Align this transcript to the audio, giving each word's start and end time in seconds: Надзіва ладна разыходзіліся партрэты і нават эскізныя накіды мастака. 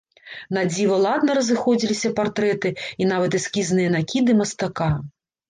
Надзіва 0.57 0.95
ладна 1.05 1.35
разыходзіліся 1.39 2.09
партрэты 2.21 2.73
і 3.03 3.09
нават 3.11 3.31
эскізныя 3.41 3.93
накіды 3.99 4.39
мастака. 4.43 4.91